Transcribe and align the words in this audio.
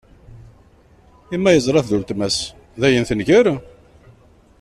I 1.35 1.37
ma 1.39 1.49
yeẓra-t 1.55 1.87
d 1.89 1.93
uletma-s, 1.95 2.37
dayen 2.79 3.05
tenger? 3.09 3.45